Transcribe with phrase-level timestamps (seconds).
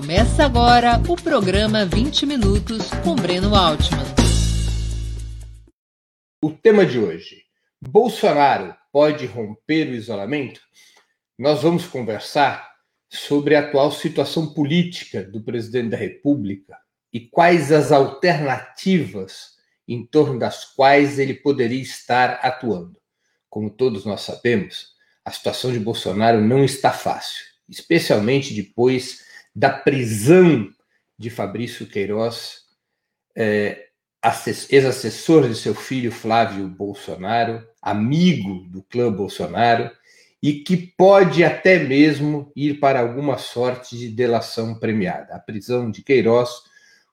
[0.00, 4.04] Começa agora o programa 20 Minutos com Breno Altman.
[6.40, 7.42] O tema de hoje:
[7.80, 10.60] Bolsonaro pode romper o isolamento?
[11.36, 12.70] Nós vamos conversar
[13.10, 16.78] sobre a atual situação política do presidente da República
[17.12, 19.56] e quais as alternativas
[19.88, 23.00] em torno das quais ele poderia estar atuando.
[23.50, 24.90] Como todos nós sabemos,
[25.24, 29.26] a situação de Bolsonaro não está fácil, especialmente depois
[29.58, 30.70] da prisão
[31.18, 32.60] de Fabrício Queiroz,
[33.34, 33.86] é,
[34.70, 39.90] ex-assessor de seu filho Flávio Bolsonaro, amigo do clã Bolsonaro,
[40.40, 45.34] e que pode até mesmo ir para alguma sorte de delação premiada.
[45.34, 46.50] A prisão de Queiroz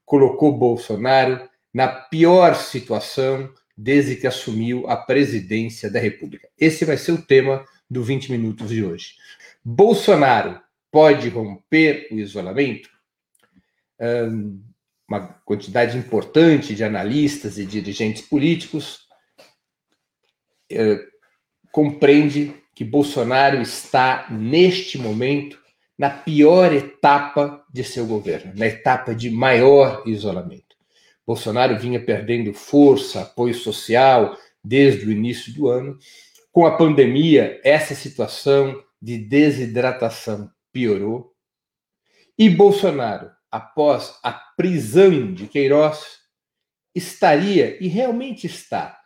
[0.05, 6.47] colocou Bolsonaro na pior situação desde que assumiu a presidência da República.
[6.59, 9.15] Esse vai ser o tema do 20 minutos de hoje.
[9.63, 10.63] Bolsonaro
[10.95, 12.89] pode romper o isolamento?
[13.99, 14.63] Um,
[15.05, 18.99] uma quantidade importante de analistas e dirigentes políticos
[20.71, 20.97] uh,
[21.69, 25.59] compreende que Bolsonaro está, neste momento,
[25.99, 30.77] na pior etapa de seu governo, na etapa de maior isolamento.
[31.27, 35.97] Bolsonaro vinha perdendo força, apoio social desde o início do ano.
[36.53, 41.33] Com a pandemia, essa situação de desidratação piorou.
[42.37, 46.19] E Bolsonaro, após a prisão de Queiroz,
[46.93, 48.99] estaria e realmente está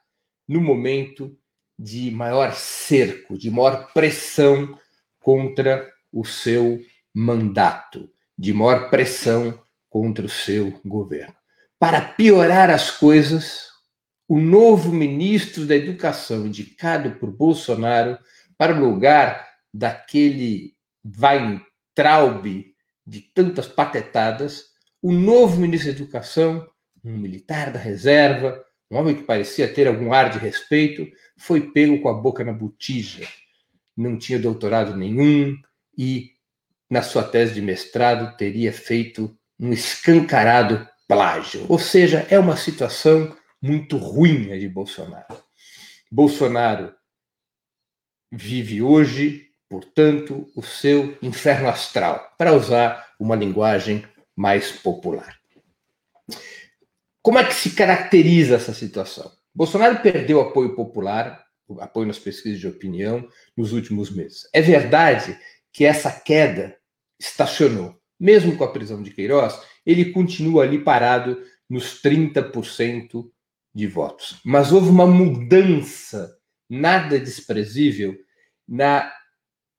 [0.48, 1.38] no momento
[1.78, 4.76] de maior cerco, de maior pressão
[5.20, 6.80] contra o seu
[7.14, 11.36] mandato, de maior pressão contra o seu governo.
[11.78, 13.68] Para piorar as coisas,
[14.28, 18.18] o novo ministro da Educação, indicado por Bolsonaro
[18.58, 20.79] para o lugar daquele
[21.18, 22.46] Weintraub
[23.06, 24.66] de tantas patetadas,
[25.02, 26.70] o novo ministro da Educação,
[27.04, 31.08] um militar da reserva, um homem que parecia ter algum ar de respeito,
[31.38, 33.28] foi pego com a boca na botija.
[33.96, 35.56] Não tinha doutorado nenhum
[35.98, 36.32] e,
[36.90, 41.66] na sua tese de mestrado, teria feito um escancarado plágio.
[41.70, 45.44] Ou seja, é uma situação muito ruim a de Bolsonaro.
[46.12, 46.94] Bolsonaro
[48.32, 54.04] vive hoje, portanto, o seu inferno astral, para usar uma linguagem
[54.36, 55.38] mais popular.
[57.22, 59.32] Como é que se caracteriza essa situação?
[59.54, 61.44] Bolsonaro perdeu apoio popular,
[61.80, 64.50] apoio nas pesquisas de opinião, nos últimos meses.
[64.54, 65.38] É verdade
[65.72, 66.76] que essa queda
[67.20, 68.00] estacionou.
[68.20, 73.30] Mesmo com a prisão de Queiroz, ele continua ali parado nos 30%
[73.74, 74.40] de votos.
[74.44, 76.36] Mas houve uma mudança
[76.70, 78.16] nada desprezível
[78.68, 79.12] na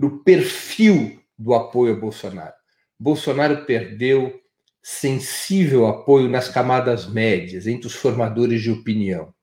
[0.00, 2.54] no perfil do apoio a Bolsonaro.
[2.98, 4.40] Bolsonaro perdeu
[4.82, 9.34] sensível apoio nas camadas médias, entre os formadores de opinião.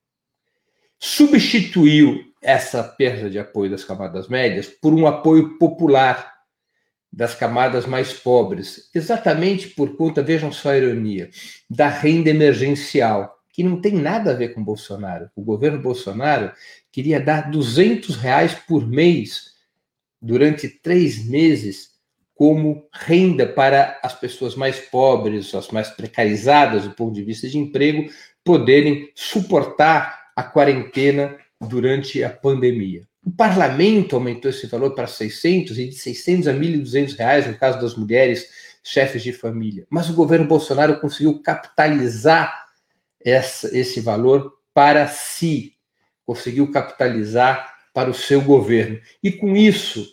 [0.97, 6.33] Substituiu essa perda de apoio das camadas médias por um apoio popular
[7.13, 11.29] das camadas mais pobres, exatamente por conta, vejam só a ironia,
[11.69, 15.29] da renda emergencial, que não tem nada a ver com Bolsonaro.
[15.35, 16.51] O governo Bolsonaro
[16.91, 19.56] queria dar 200 reais por mês
[20.21, 21.97] durante três meses
[22.33, 27.57] como renda para as pessoas mais pobres, as mais precarizadas do ponto de vista de
[27.57, 28.11] emprego,
[28.43, 33.07] poderem suportar a quarentena durante a pandemia.
[33.25, 37.81] O parlamento aumentou esse valor para 600 e de 600 a 1.200 reais no caso
[37.81, 38.47] das mulheres
[38.83, 39.85] chefes de família.
[39.89, 42.67] Mas o governo Bolsonaro conseguiu capitalizar
[43.19, 45.73] essa, esse valor para si,
[46.25, 49.01] conseguiu capitalizar para o seu governo.
[49.23, 50.07] E com isso,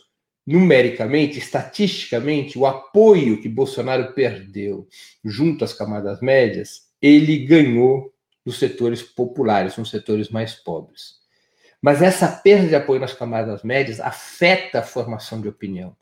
[0.47, 4.89] numericamente, estatisticamente, o apoio que Bolsonaro perdeu
[5.23, 8.11] junto às camadas médias, ele ganhou
[8.43, 11.17] nos setores populares, nos setores mais pobres.
[11.79, 15.95] Mas essa perda de apoio nas camadas médias afeta a formação de opinião.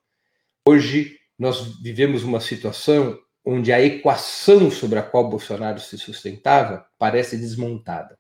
[0.65, 7.37] Hoje, nós vivemos uma situação onde a equação sobre a qual Bolsonaro se sustentava parece
[7.37, 8.17] desmontada.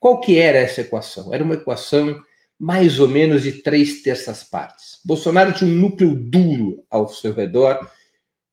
[0.00, 1.32] Qual que era essa equação?
[1.32, 2.20] Era uma equação
[2.64, 4.98] mais ou menos de três terças partes.
[5.04, 7.90] Bolsonaro tinha um núcleo duro ao seu redor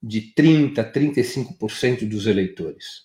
[0.04, 3.04] de 30, 35% dos eleitores.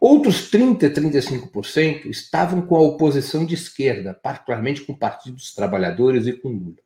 [0.00, 6.28] Outros 30, 35% estavam com a oposição de esquerda, particularmente com o Partido dos Trabalhadores
[6.28, 6.76] e com Lula.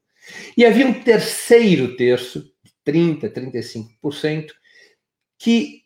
[0.57, 2.51] E havia um terceiro terço,
[2.83, 4.47] 30, 35%,
[5.39, 5.83] que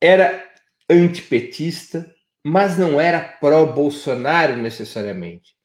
[0.00, 0.40] era
[0.88, 2.14] antipetista,
[2.44, 5.60] mas não era pró-Bolsonaro necessariamente.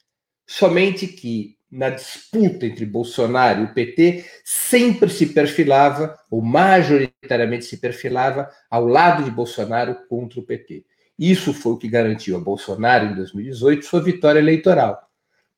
[0.47, 7.77] Somente que na disputa entre Bolsonaro e o PT, sempre se perfilava, ou majoritariamente se
[7.77, 10.85] perfilava, ao lado de Bolsonaro contra o PT.
[11.19, 14.97] Isso foi o que garantiu a Bolsonaro, em 2018, sua vitória eleitoral.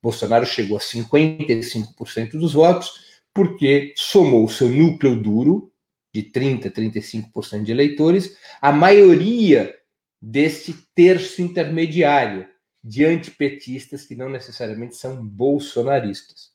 [0.02, 5.70] Bolsonaro chegou a 55% dos votos, porque somou seu núcleo duro,
[6.12, 9.72] de 30%, 35% de eleitores, a maioria
[10.20, 12.48] desse terço intermediário,
[12.82, 16.50] de antipetistas que não necessariamente são bolsonaristas.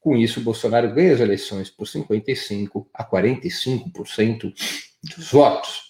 [0.00, 4.52] Com isso, Bolsonaro ganha as eleições por 55% a 45%
[5.16, 5.88] dos votos.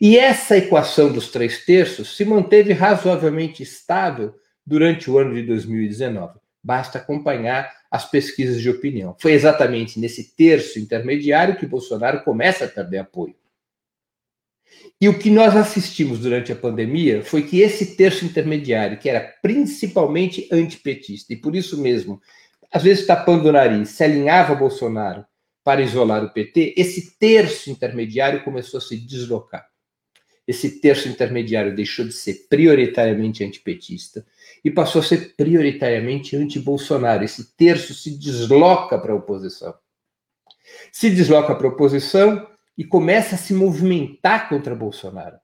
[0.00, 4.34] E essa equação dos três terços se manteve razoavelmente estável
[4.64, 6.38] durante o ano de 2019.
[6.62, 9.16] Basta acompanhar as pesquisas de opinião.
[9.18, 13.34] Foi exatamente nesse terço intermediário que Bolsonaro começa a perder apoio.
[15.00, 19.20] E o que nós assistimos durante a pandemia foi que esse terço intermediário, que era
[19.40, 22.20] principalmente antipetista, e por isso mesmo,
[22.72, 25.24] às vezes tapando o nariz, se alinhava Bolsonaro
[25.62, 29.68] para isolar o PT, esse terço intermediário começou a se deslocar.
[30.48, 34.24] Esse terço intermediário deixou de ser prioritariamente antipetista
[34.64, 37.22] e passou a ser prioritariamente anti-Bolsonaro.
[37.22, 39.74] Esse terço se desloca para a oposição.
[40.90, 42.47] Se desloca para a oposição
[42.78, 45.36] e começa a se movimentar contra Bolsonaro.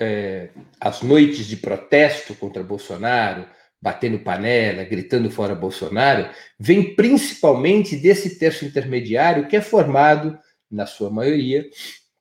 [0.00, 0.50] É,
[0.80, 3.46] as noites de protesto contra Bolsonaro,
[3.80, 10.38] batendo panela, gritando fora Bolsonaro, vem principalmente desse terço intermediário que é formado,
[10.70, 11.68] na sua maioria,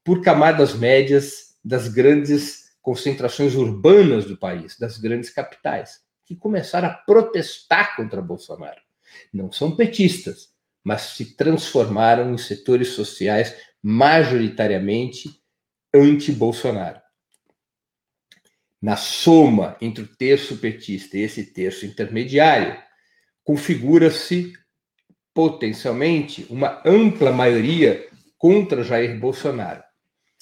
[0.03, 6.93] por camadas médias das grandes concentrações urbanas do país, das grandes capitais, que começaram a
[6.93, 8.81] protestar contra Bolsonaro.
[9.33, 10.52] Não são petistas,
[10.83, 15.29] mas se transformaram em setores sociais majoritariamente
[15.93, 17.01] anti-Bolsonaro.
[18.81, 22.77] Na soma entre o terço petista e esse terço intermediário,
[23.43, 24.51] configura-se
[25.33, 28.07] potencialmente uma ampla maioria
[28.37, 29.81] contra Jair Bolsonaro.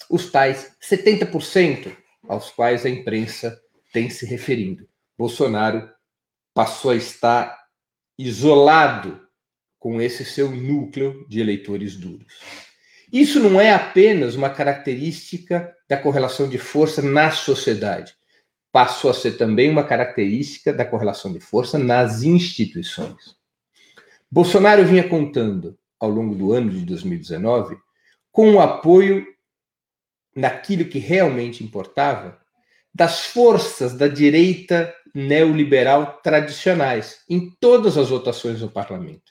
[0.09, 1.95] Os tais 70%
[2.27, 3.59] aos quais a imprensa
[3.93, 4.87] tem se referindo.
[5.17, 5.87] Bolsonaro
[6.53, 7.57] passou a estar
[8.17, 9.21] isolado
[9.81, 12.39] com esse seu núcleo de eleitores duros.
[13.11, 18.13] Isso não é apenas uma característica da correlação de força na sociedade,
[18.71, 23.35] passou a ser também uma característica da correlação de força nas instituições.
[24.29, 27.75] Bolsonaro vinha contando, ao longo do ano de 2019,
[28.31, 29.25] com o apoio
[30.35, 32.39] naquilo que realmente importava
[32.93, 39.30] das forças da direita neoliberal tradicionais em todas as votações no parlamento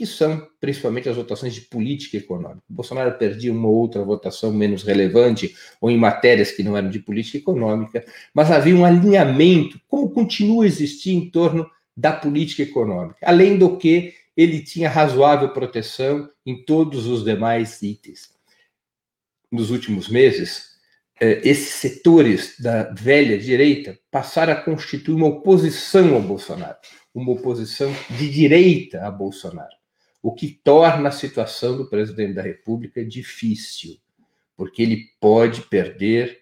[0.00, 2.62] que são principalmente as votações de política econômica.
[2.70, 6.88] O Bolsonaro perdia uma ou outra votação menos relevante, ou em matérias que não eram
[6.88, 8.02] de política econômica,
[8.32, 13.76] mas havia um alinhamento, como continua a existir em torno da política econômica, além do
[13.76, 18.30] que ele tinha razoável proteção em todos os demais itens.
[19.52, 20.78] Nos últimos meses,
[21.20, 26.78] eh, esses setores da velha direita passaram a constituir uma oposição ao Bolsonaro,
[27.14, 29.79] uma oposição de direita a Bolsonaro
[30.22, 33.96] o que torna a situação do presidente da República difícil,
[34.56, 36.40] porque ele pode perder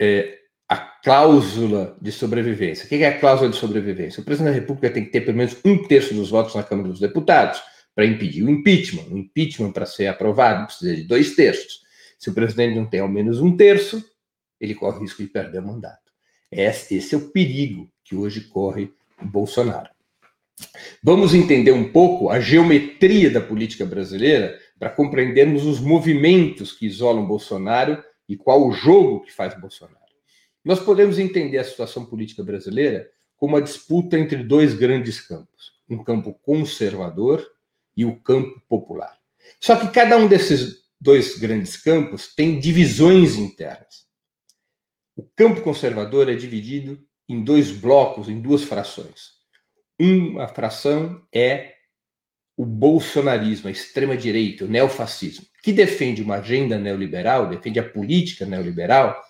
[0.00, 0.38] é,
[0.68, 2.86] a cláusula de sobrevivência.
[2.86, 4.20] O que é a cláusula de sobrevivência?
[4.20, 6.88] O presidente da República tem que ter pelo menos um terço dos votos na Câmara
[6.88, 7.60] dos Deputados
[7.94, 9.04] para impedir o impeachment.
[9.10, 11.82] O impeachment, para ser aprovado, precisa de dois terços.
[12.18, 14.02] Se o presidente não tem ao menos um terço,
[14.60, 16.12] ele corre o risco de perder o mandato.
[16.50, 19.91] Esse é o perigo que hoje corre o Bolsonaro.
[21.02, 27.26] Vamos entender um pouco a geometria da política brasileira para compreendermos os movimentos que isolam
[27.26, 29.98] Bolsonaro e qual o jogo que faz Bolsonaro.
[30.64, 36.02] Nós podemos entender a situação política brasileira como uma disputa entre dois grandes campos, um
[36.02, 37.44] campo conservador
[37.96, 39.18] e o campo popular.
[39.60, 44.06] Só que cada um desses dois grandes campos tem divisões internas.
[45.16, 49.41] O campo conservador é dividido em dois blocos, em duas frações.
[50.04, 51.74] Uma fração é
[52.56, 59.22] o bolsonarismo, a extrema-direita, o neofascismo, que defende uma agenda neoliberal, defende a política neoliberal,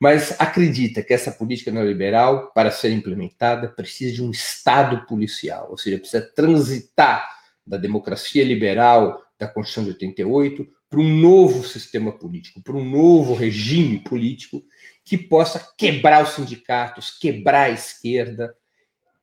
[0.00, 5.78] mas acredita que essa política neoliberal, para ser implementada, precisa de um Estado policial, ou
[5.78, 7.24] seja, precisa transitar
[7.64, 13.34] da democracia liberal da Constituição de 88 para um novo sistema político, para um novo
[13.34, 14.64] regime político
[15.04, 18.52] que possa quebrar os sindicatos, quebrar a esquerda,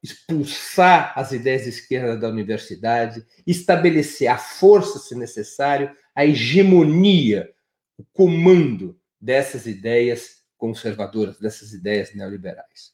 [0.06, 7.50] expulsar as ideias de esquerda da universidade, estabelecer a força, se necessário, a hegemonia,
[7.98, 12.94] o comando dessas ideias conservadoras, dessas ideias neoliberais.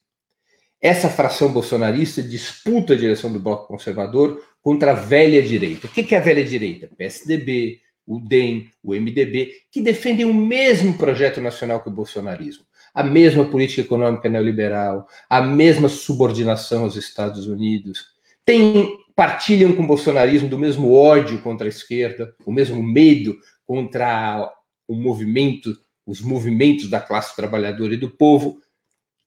[0.82, 5.86] essa fração bolsonarista disputa a direção do bloco conservador contra a velha direita.
[5.86, 6.90] O que é a velha direita?
[6.98, 12.66] PSDB, o DEM, o MDB, que defendem o mesmo projeto nacional que o bolsonarismo.
[12.94, 18.06] A mesma política econômica neoliberal, a mesma subordinação aos Estados Unidos.
[18.44, 24.52] Tem, partilham com o bolsonarismo do mesmo ódio contra a esquerda, o mesmo medo contra
[24.88, 28.60] o movimento, os movimentos da classe trabalhadora e do povo,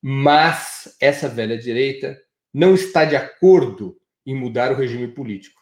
[0.02, 2.20] mas essa velha direita
[2.52, 5.60] não está de acordo em mudar o regime político.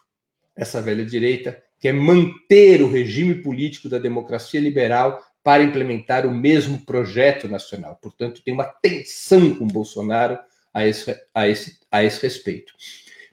[0.56, 6.84] Essa velha direita quer manter o regime político da democracia liberal para implementar o mesmo
[6.84, 7.99] projeto nacional.
[8.00, 10.38] Portanto, tem uma tensão com Bolsonaro
[10.72, 12.72] a esse, a esse, a esse respeito.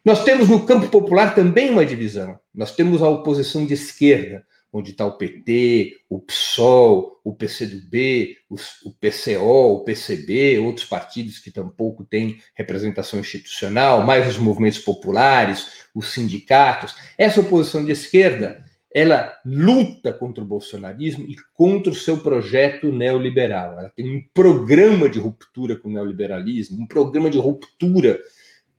[0.04, 2.40] Nós temos no campo popular também uma divisão.
[2.54, 8.92] Nós temos a oposição de esquerda, onde está o PT, o PSOL, o PCdoB, o
[8.92, 16.14] PCO, o PCB, outros partidos que tampouco têm representação institucional, mais os movimentos populares, os
[16.14, 16.96] sindicatos.
[17.18, 18.64] Essa oposição de esquerda,
[18.94, 23.74] ela luta contra o bolsonarismo e contra o seu projeto neoliberal.
[23.80, 28.20] Ela tem um programa de ruptura com o neoliberalismo, um programa de ruptura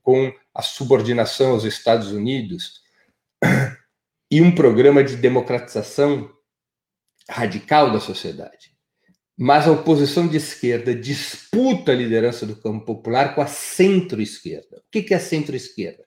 [0.02, 2.80] com a subordinação aos Estados Unidos
[4.30, 6.30] e um programa de democratização
[7.28, 8.70] radical da sociedade.
[9.38, 14.78] Mas a oposição de esquerda disputa a liderança do campo popular com a centro-esquerda.
[14.78, 16.04] O que é centro-esquerda?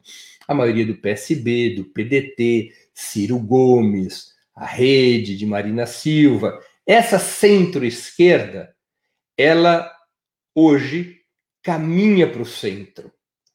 [0.47, 6.59] A maioria do PSB, do PDT, Ciro Gomes, a rede de Marina Silva.
[6.85, 8.73] Essa centro-esquerda,
[9.37, 9.91] ela
[10.53, 11.21] hoje
[11.61, 13.11] caminha para o centro,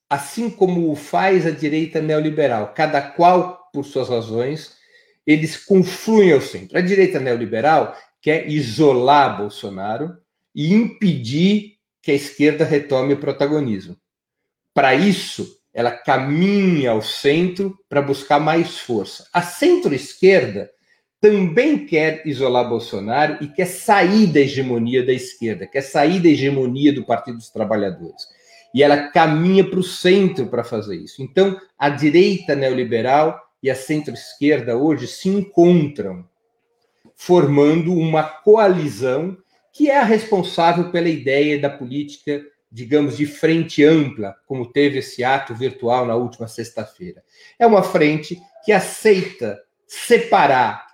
[0.09, 4.77] assim como o faz a direita neoliberal, cada qual por suas razões,
[5.27, 6.79] eles confluem ao centro.
[6.79, 10.17] A direita neoliberal quer isolar Bolsonaro
[10.55, 13.97] e impedir que a esquerda retome o protagonismo.
[14.73, 19.29] Para isso, ela caminha ao centro para buscar mais força.
[19.33, 20.69] A centro-esquerda
[21.21, 26.93] também quer isolar Bolsonaro e quer sair da hegemonia da esquerda, quer sair da hegemonia
[26.93, 28.27] do Partido dos Trabalhadores.
[28.75, 31.23] E ela caminha para o centro para fazer isso.
[31.23, 36.25] Então, a direita neoliberal e a centro-esquerda hoje se encontram,
[37.15, 39.39] formando uma coalizão
[39.73, 45.25] que é a responsável pela ideia da política, digamos, de frente ampla, como teve esse
[45.25, 47.25] ato virtual na última sexta-feira.
[47.59, 50.87] É uma frente que aceita separar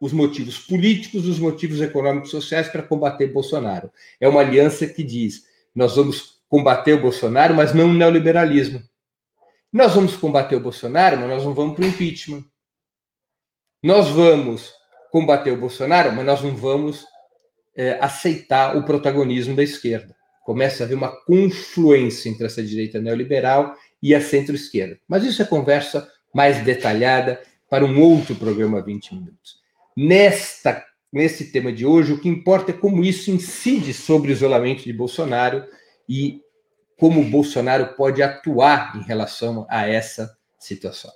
[0.00, 3.92] os motivos políticos dos motivos econômicos e sociais para combater Bolsonaro.
[4.20, 8.82] É uma aliança que diz: nós vamos combater o Bolsonaro, mas não o neoliberalismo.
[9.72, 12.44] Nós vamos combater o Bolsonaro, mas nós não vamos para o impeachment.
[13.82, 14.72] Nós vamos
[15.10, 17.06] combater o Bolsonaro, mas nós não vamos
[17.74, 20.14] é, aceitar o protagonismo da esquerda.
[20.44, 24.98] Começa a haver uma confluência entre essa direita neoliberal e a centro-esquerda.
[25.08, 29.56] Mas isso é conversa mais detalhada para um outro programa 20 minutos.
[29.96, 34.82] Nesta, nesse tema de hoje, o que importa é como isso incide sobre o isolamento
[34.82, 35.64] de Bolsonaro
[36.08, 36.40] e
[36.98, 41.10] como Bolsonaro pode atuar em relação a essa situação.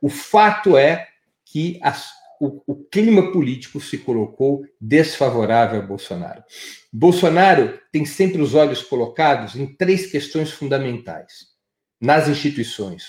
[0.00, 1.08] O fato é
[1.44, 2.10] que as,
[2.42, 6.42] o, o, clima político se colocou desfavorável a Bolsonaro.
[6.92, 11.46] Bolsonaro tem sempre os olhos colocados em três questões fundamentais:
[12.00, 13.04] nas instituições,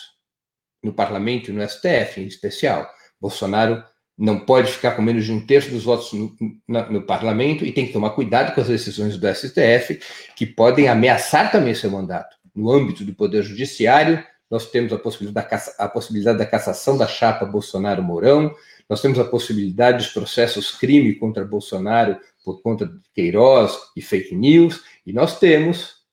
[0.83, 2.87] no parlamento e no STF em especial.
[3.19, 3.83] Bolsonaro
[4.15, 6.35] não pode ficar com menos de um terço dos votos no,
[6.67, 9.99] no, no, parlamento e tem que tomar cuidado com as decisões do STF,
[10.35, 12.35] que podem ameaçar também seu mandato.
[12.53, 14.23] No âmbito do Poder Judiciário,
[14.53, 18.53] nós temos a possibilidade da, a possibilidade da cassação da chapa Bolsonaro-Mourão,
[18.87, 24.35] nós temos a possibilidade dos processos crime contra Bolsonaro por conta de Queiroz e fake
[24.35, 26.03] news, e nós temos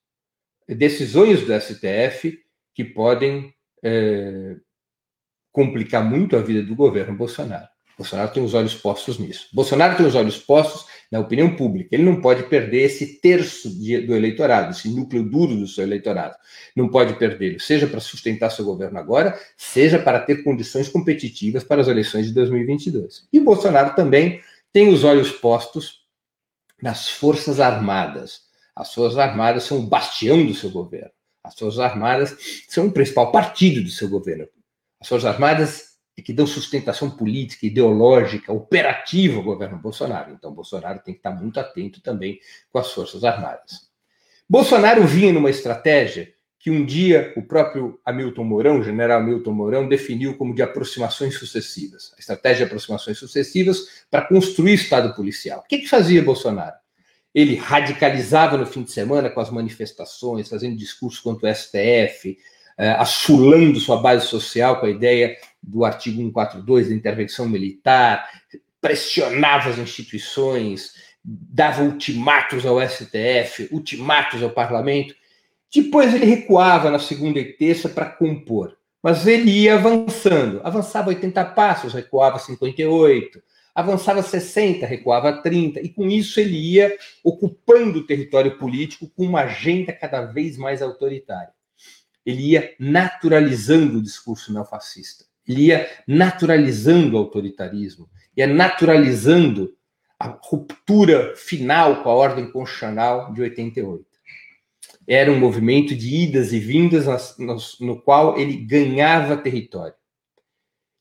[0.66, 2.38] decisões do STF
[2.74, 3.52] que podem
[3.84, 4.56] é,
[5.52, 7.68] complicar muito a vida do governo Bolsonaro.
[7.98, 9.48] Bolsonaro tem os olhos postos nisso.
[9.52, 11.94] Bolsonaro tem os olhos postos na opinião pública.
[11.94, 16.36] Ele não pode perder esse terço de, do eleitorado, esse núcleo duro do seu eleitorado.
[16.76, 21.80] Não pode perdê-lo, seja para sustentar seu governo agora, seja para ter condições competitivas para
[21.80, 23.26] as eleições de 2022.
[23.32, 24.40] E Bolsonaro também
[24.72, 26.04] tem os olhos postos
[26.80, 28.42] nas Forças Armadas.
[28.74, 31.10] As Forças Armadas são o bastião do seu governo.
[31.42, 32.36] As Forças Armadas
[32.68, 34.46] são o principal partido do seu governo.
[35.00, 40.32] As Forças Armadas e que dão sustentação política, ideológica, operativa ao governo Bolsonaro.
[40.32, 42.38] Então, Bolsonaro tem que estar muito atento também
[42.70, 43.90] com as Forças Armadas.
[44.48, 50.36] Bolsonaro vinha numa estratégia que um dia o próprio Hamilton Mourão, general Hamilton Mourão, definiu
[50.36, 52.12] como de aproximações sucessivas.
[52.16, 55.60] A estratégia de aproximações sucessivas para construir Estado policial.
[55.60, 56.76] O que, que fazia Bolsonaro?
[57.34, 62.36] ele radicalizava no fim de semana com as manifestações, fazendo discurso contra o STF,
[62.76, 68.28] eh, assulando sua base social com a ideia do artigo 142 da intervenção militar,
[68.80, 75.14] pressionava as instituições, dava ultimatos ao STF, ultimatos ao parlamento.
[75.72, 80.60] Depois ele recuava na segunda e terça para compor, mas ele ia avançando.
[80.64, 83.40] Avançava 80 passos, recuava 58,
[83.74, 89.42] avançava 60, recuava 30, e com isso ele ia ocupando o território político com uma
[89.42, 91.52] agenda cada vez mais autoritária.
[92.24, 99.74] Ele ia naturalizando o discurso neofascista, ele ia naturalizando o autoritarismo, ia naturalizando
[100.18, 104.04] a ruptura final com a ordem constitucional de 88.
[105.06, 109.94] Era um movimento de idas e vindas no, no qual ele ganhava território.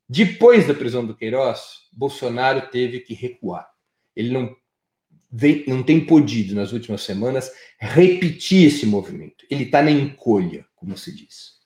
[0.08, 1.62] Depois da prisão do Queiroz,
[1.93, 3.69] Bolsonaro teve que recuar.
[4.15, 4.55] Ele não,
[5.31, 9.46] vem, não tem podido, nas últimas semanas, repetir esse movimento.
[9.51, 11.60] Ele está na encolha, como se diz.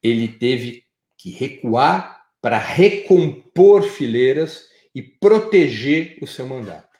[0.00, 0.85] Ele teve
[1.26, 6.96] que recuar para recompor fileiras e proteger o seu mandato.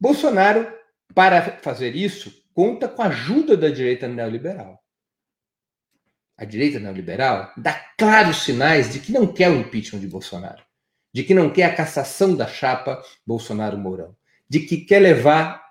[0.00, 0.72] Bolsonaro,
[1.14, 4.82] para fazer isso, conta com a ajuda da direita neoliberal.
[6.38, 10.64] A direita neoliberal dá claros sinais de que não quer o impeachment de Bolsonaro,
[11.12, 14.16] de que não quer a cassação da chapa Bolsonaro-Mourão,
[14.48, 15.62] de que quer levar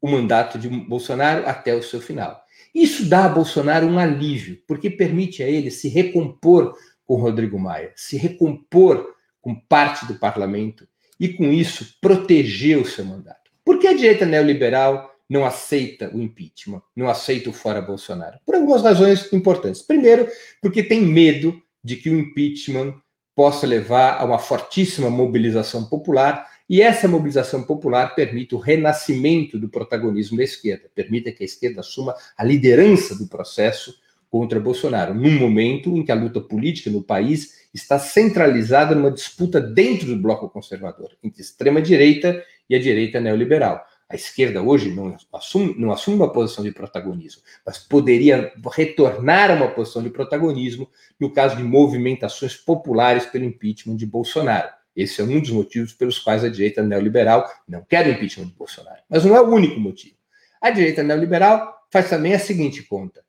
[0.00, 2.42] o mandato de Bolsonaro até o seu final.
[2.74, 6.76] Isso dá a Bolsonaro um alívio, porque permite a ele se recompor
[7.06, 10.88] com Rodrigo Maia, se recompor com parte do parlamento
[11.20, 13.50] e, com isso, proteger o seu mandato.
[13.64, 18.38] Por que a direita neoliberal não aceita o impeachment, não aceita o fora Bolsonaro?
[18.44, 19.82] Por algumas razões importantes.
[19.82, 20.28] Primeiro,
[20.60, 22.94] porque tem medo de que o impeachment
[23.34, 29.68] possa levar a uma fortíssima mobilização popular e essa mobilização popular permite o renascimento do
[29.68, 33.94] protagonismo da esquerda, permite que a esquerda assuma a liderança do processo
[34.34, 39.60] contra Bolsonaro, num momento em que a luta política no país está centralizada numa disputa
[39.60, 43.86] dentro do bloco conservador, entre a extrema-direita e a direita neoliberal.
[44.08, 49.54] A esquerda hoje não assume, não assume uma posição de protagonismo, mas poderia retornar a
[49.54, 54.68] uma posição de protagonismo no caso de movimentações populares pelo impeachment de Bolsonaro.
[54.96, 58.54] Esse é um dos motivos pelos quais a direita neoliberal não quer o impeachment de
[58.54, 58.98] Bolsonaro.
[59.08, 60.16] Mas não é o único motivo.
[60.60, 63.23] A direita neoliberal faz também a seguinte conta: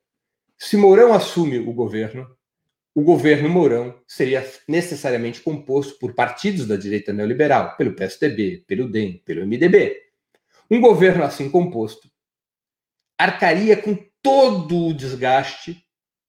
[0.58, 2.26] se Mourão assume o governo,
[2.94, 9.22] o governo Mourão seria necessariamente composto por partidos da direita neoliberal, pelo PSDB, pelo DEM,
[9.24, 10.00] pelo MDB.
[10.70, 12.10] Um governo assim composto
[13.18, 15.84] arcaria com todo o desgaste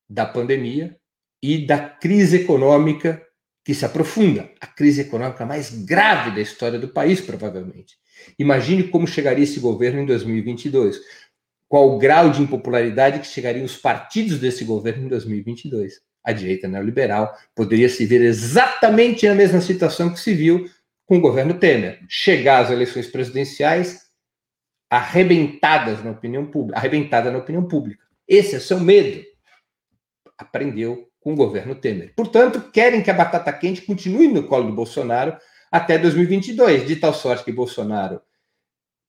[0.10, 0.98] da pandemia
[1.42, 3.26] e da crise econômica
[3.64, 7.98] que se aprofunda, a crise econômica mais grave da história do país, provavelmente.
[8.40, 11.00] Imagine como chegaria esse governo em 2022,
[11.68, 16.02] qual o grau de impopularidade que chegariam os partidos desse governo em 2022.
[16.24, 20.70] A direita neoliberal poderia se ver exatamente na mesma situação que se viu
[21.06, 22.00] com o governo Temer.
[22.08, 24.08] Chegar às eleições presidenciais
[24.90, 28.04] arrebentadas na opinião pública, arrebentada na opinião pública.
[28.28, 29.24] Esse é seu medo.
[30.38, 32.14] Aprendeu com o governo Temer.
[32.16, 35.38] Portanto, querem que a batata quente continue no colo do Bolsonaro
[35.72, 38.22] até 2022, de tal sorte que Bolsonaro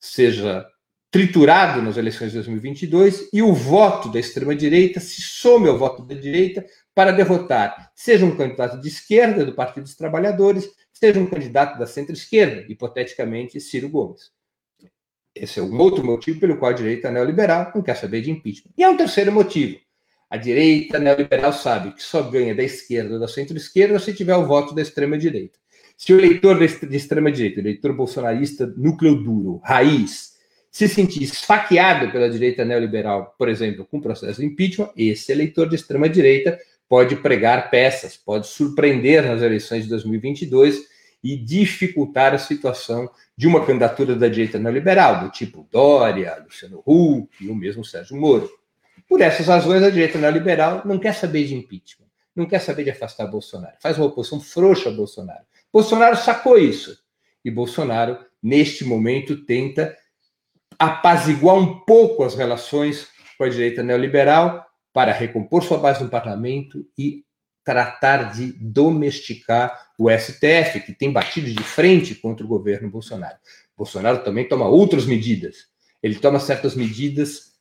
[0.00, 0.66] seja
[1.10, 6.14] triturado nas eleições de 2022 e o voto da extrema-direita se some ao voto da
[6.14, 11.78] direita para derrotar, seja um candidato de esquerda do Partido dos Trabalhadores, seja um candidato
[11.78, 14.32] da centro-esquerda, hipoteticamente Ciro Gomes.
[15.34, 18.72] Esse é um outro motivo pelo qual a direita neoliberal não quer saber de impeachment.
[18.76, 19.78] E há um terceiro motivo.
[20.28, 24.46] A direita neoliberal sabe que só ganha da esquerda ou da centro-esquerda se tiver o
[24.46, 25.58] voto da extrema-direita.
[25.96, 30.37] Se o eleitor de extrema-direita, eleitor bolsonarista núcleo duro, raiz,
[30.70, 35.68] se sentir esfaqueado pela direita neoliberal, por exemplo, com o processo de impeachment, esse eleitor
[35.68, 40.80] de extrema-direita pode pregar peças, pode surpreender nas eleições de 2022
[41.22, 47.28] e dificultar a situação de uma candidatura da direita neoliberal, do tipo Dória, Luciano Huck
[47.40, 48.48] e o mesmo Sérgio Moro.
[49.08, 52.90] Por essas razões, a direita neoliberal não quer saber de impeachment, não quer saber de
[52.90, 55.44] afastar Bolsonaro, faz uma oposição frouxa a Bolsonaro.
[55.72, 56.98] Bolsonaro sacou isso.
[57.44, 59.96] E Bolsonaro, neste momento, tenta
[60.78, 66.86] apaziguar um pouco as relações com a direita neoliberal para recompor sua base no parlamento
[66.96, 67.24] e
[67.64, 73.36] tratar de domesticar o STF, que tem batido de frente contra o governo Bolsonaro.
[73.76, 75.66] Bolsonaro também toma outras medidas.
[76.02, 77.52] Ele toma certas medidas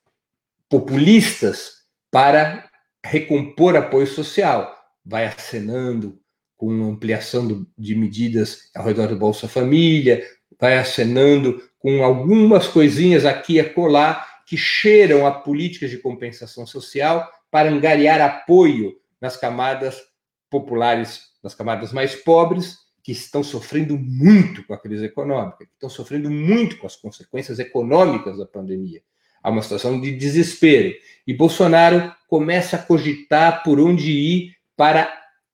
[0.69, 2.69] populistas para
[3.03, 4.73] recompor apoio social.
[5.06, 6.19] Vai acenando
[6.56, 10.25] com ampliação de medidas ao redor do Bolsa Família,
[10.60, 17.30] vai acenando com algumas coisinhas aqui e acolá que cheiram a políticas de compensação social
[17.52, 20.02] para angariar apoio nas camadas
[20.50, 25.90] populares, nas camadas mais pobres, que estão sofrendo muito com a crise econômica, que estão
[25.90, 29.02] sofrendo muito com as consequências econômicas da pandemia.
[29.42, 30.94] Há uma situação de desespero.
[31.26, 35.10] E Bolsonaro começa a cogitar por onde ir para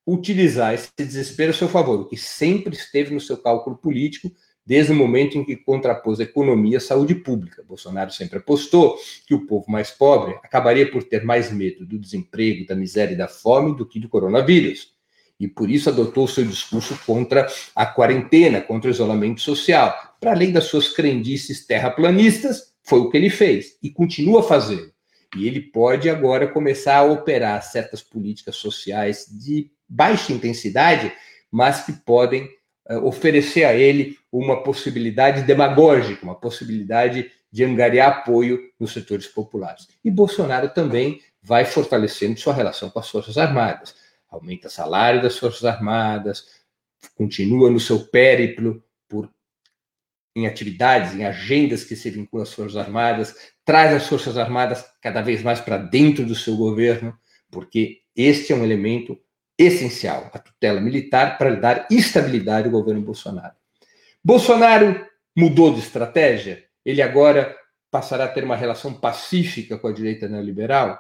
[0.06, 4.32] utilizar esse desespero a seu favor, o que sempre esteve no seu cálculo político,
[4.66, 7.64] desde o momento em que contrapôs economia à saúde pública.
[7.68, 8.98] Bolsonaro sempre apostou
[9.28, 13.18] que o povo mais pobre acabaria por ter mais medo do desemprego, da miséria e
[13.18, 14.94] da fome do que do coronavírus.
[15.40, 20.16] E por isso adotou seu discurso contra a quarentena, contra o isolamento social.
[20.20, 24.94] Para além das suas crendices terraplanistas, foi o que ele fez e continua fazendo.
[25.36, 31.12] E ele pode agora começar a operar certas políticas sociais de baixa intensidade,
[31.52, 32.48] mas que podem
[33.02, 39.88] oferecer a ele uma possibilidade demagógica, uma possibilidade de angariar apoio nos setores populares.
[40.04, 43.96] E Bolsonaro também vai fortalecendo sua relação com as Forças Armadas.
[44.30, 46.64] Aumenta o salário das Forças Armadas,
[47.16, 49.30] continua no seu périplo por
[50.36, 55.22] em atividades, em agendas que se vinculam às Forças Armadas, traz as Forças Armadas cada
[55.22, 57.16] vez mais para dentro do seu governo,
[57.52, 59.16] porque este é um elemento
[59.58, 63.56] essencial, a tutela militar, para dar estabilidade ao governo Bolsonaro.
[64.24, 66.64] Bolsonaro mudou de estratégia?
[66.86, 67.56] Ele agora
[67.92, 71.00] passará a ter uma relação pacífica com a direita neoliberal?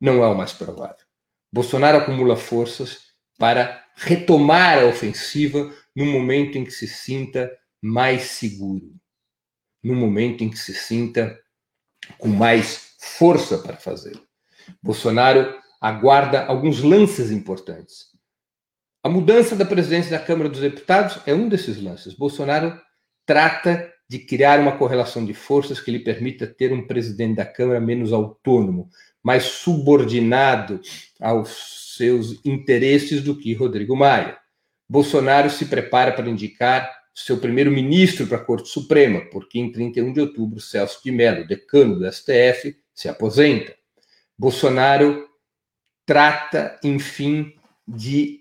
[0.00, 1.04] Não é o mais provável.
[1.52, 7.50] Bolsonaro acumula forças para retomar a ofensiva no momento em que se sinta
[7.82, 8.94] mais seguro,
[9.82, 11.38] no momento em que se sinta
[12.18, 14.22] com mais força para fazê-lo.
[14.82, 18.10] Bolsonaro aguarda alguns lances importantes.
[19.02, 22.12] A mudança da presidência da Câmara dos Deputados é um desses lances.
[22.12, 22.78] Bolsonaro
[23.24, 27.80] trata de criar uma correlação de forças que lhe permita ter um presidente da Câmara
[27.80, 28.90] menos autônomo,
[29.22, 30.80] mais subordinado
[31.20, 34.36] aos seus interesses do que Rodrigo Maia.
[34.88, 40.20] Bolsonaro se prepara para indicar seu primeiro-ministro para a Corte Suprema, porque em 31 de
[40.20, 43.74] outubro Celso de Mello, decano do STF, se aposenta.
[44.36, 45.29] Bolsonaro
[46.06, 47.54] trata, enfim,
[47.86, 48.40] de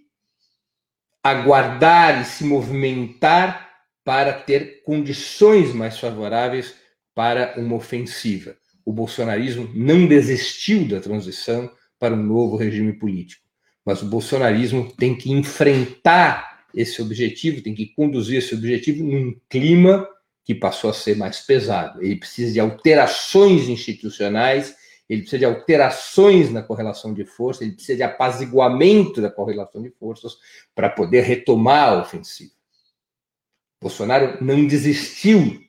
[1.24, 3.70] aguardar e se movimentar
[4.04, 6.76] para ter condições mais favoráveis
[7.14, 8.56] para uma ofensiva.
[8.86, 11.70] O bolsonarismo não desistiu da transição
[12.00, 13.44] para um novo regime político,
[13.86, 20.08] mas o bolsonarismo tem que enfrentar esse objetivo, tem que conduzir esse objetivo num clima
[20.46, 22.02] que passou a ser mais pesado.
[22.02, 24.76] Ele precisa de alterações institucionais
[25.10, 29.90] ele precisa de alterações na correlação de forças, ele precisa de apaziguamento da correlação de
[29.90, 30.38] forças
[30.76, 32.54] para poder retomar a ofensiva.
[33.82, 35.60] Bolsonaro não desistiu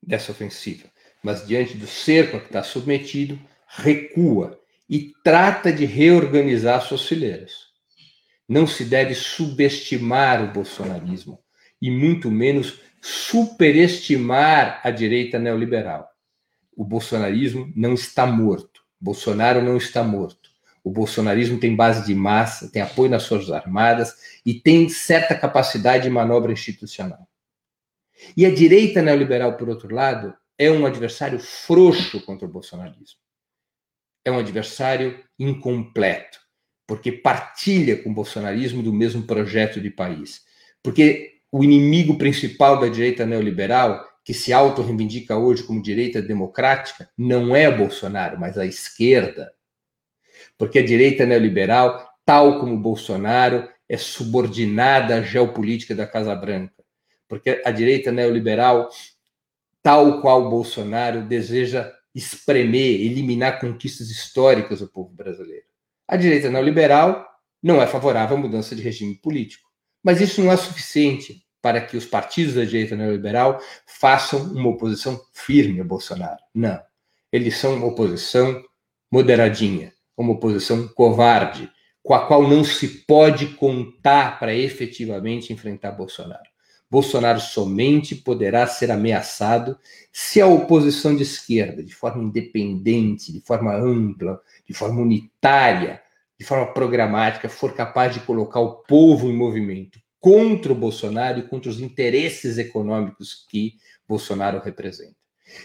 [0.00, 0.88] dessa ofensiva,
[1.24, 7.68] mas diante do cerco a que está submetido, recua e trata de reorganizar suas fileiras.
[8.48, 11.42] Não se deve subestimar o bolsonarismo
[11.82, 16.08] e muito menos superestimar a direita neoliberal
[16.78, 18.84] o bolsonarismo não está morto.
[19.00, 20.48] Bolsonaro não está morto.
[20.84, 24.14] O bolsonarismo tem base de massa, tem apoio nas Forças Armadas
[24.46, 27.28] e tem certa capacidade de manobra institucional.
[28.36, 33.18] E a direita neoliberal, por outro lado, é um adversário frouxo contra o bolsonarismo.
[34.24, 36.38] É um adversário incompleto,
[36.86, 40.42] porque partilha com o bolsonarismo do mesmo projeto de país.
[40.80, 47.56] Porque o inimigo principal da direita neoliberal que se auto-reivindica hoje como direita democrática, não
[47.56, 49.50] é Bolsonaro, mas a esquerda.
[50.58, 56.74] Porque a direita neoliberal, tal como Bolsonaro, é subordinada à geopolítica da Casa Branca.
[57.26, 58.90] Porque a direita neoliberal,
[59.82, 65.64] tal qual Bolsonaro, deseja espremer, eliminar conquistas históricas do povo brasileiro.
[66.06, 67.26] A direita neoliberal
[67.62, 69.66] não é favorável à mudança de regime político.
[70.04, 75.20] Mas isso não é suficiente para que os partidos da direita neoliberal façam uma oposição
[75.34, 76.38] firme a Bolsonaro.
[76.54, 76.80] Não.
[77.30, 78.64] Eles são uma oposição
[79.12, 81.70] moderadinha, uma oposição covarde,
[82.02, 86.48] com a qual não se pode contar para efetivamente enfrentar Bolsonaro.
[86.90, 89.78] Bolsonaro somente poderá ser ameaçado
[90.10, 96.00] se a oposição de esquerda, de forma independente, de forma ampla, de forma unitária,
[96.40, 101.48] de forma programática, for capaz de colocar o povo em movimento, contra o Bolsonaro e
[101.48, 103.74] contra os interesses econômicos que
[104.06, 105.16] Bolsonaro representa.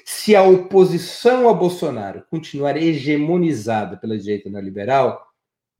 [0.06, 5.28] Se a oposição a Bolsonaro continuar hegemonizada pela direita neoliberal,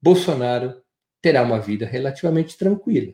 [0.02, 0.82] Bolsonaro
[1.22, 3.14] terá uma vida relativamente tranquila.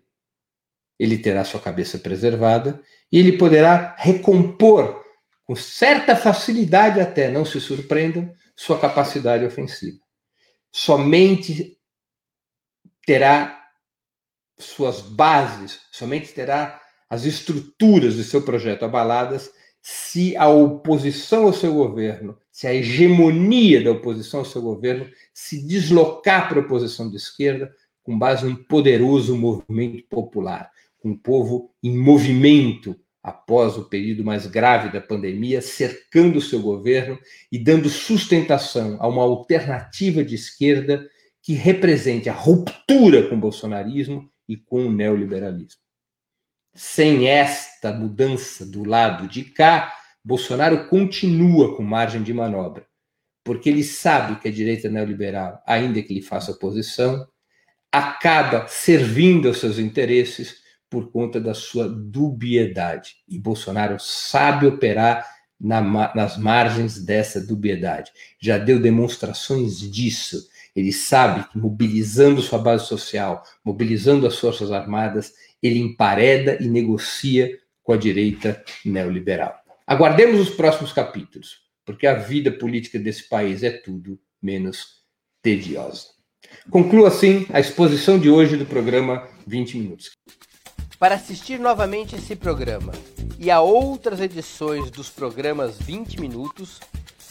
[1.00, 5.02] ele terá sua cabeça preservada e ele poderá recompor
[5.46, 9.98] com certa facilidade até, não se surpreendam, sua capacidade ofensiva.
[10.72, 11.80] Somente
[13.06, 13.59] terá
[14.60, 19.50] suas bases, somente terá as estruturas do seu projeto abaladas
[19.82, 25.66] se a oposição ao seu governo, se a hegemonia da oposição ao seu governo se
[25.66, 30.70] deslocar para a oposição de esquerda com base em um poderoso movimento popular,
[31.00, 36.62] com o povo em movimento após o período mais grave da pandemia, cercando o seu
[36.62, 37.18] governo
[37.52, 41.08] e dando sustentação a uma alternativa de esquerda
[41.42, 45.80] que represente a ruptura com o bolsonarismo e com o neoliberalismo.
[46.74, 52.86] Sem esta mudança do lado de cá, Bolsonaro continua com margem de manobra,
[53.44, 57.28] porque ele sabe que a direita neoliberal, ainda que lhe faça oposição,
[57.92, 60.58] acaba servindo aos seus interesses
[60.90, 63.18] por conta da sua dubiedade.
[63.28, 65.26] E Bolsonaro sabe operar
[65.60, 65.82] na,
[66.16, 68.12] nas margens dessa dubiedade.
[68.40, 70.48] Já deu demonstrações disso.
[70.76, 77.58] Ele sabe que mobilizando sua base social, mobilizando as Forças Armadas, ele empareda e negocia
[77.84, 79.56] com a direita neoliberal.
[79.86, 85.00] Aguardemos os próximos capítulos, porque a vida política desse país é tudo menos
[85.42, 86.08] tediosa.
[86.70, 90.12] Concluo assim a exposição de hoje do programa 20 Minutos.
[91.00, 92.92] Para assistir novamente esse programa
[93.40, 96.80] e a outras edições dos programas 20 Minutos,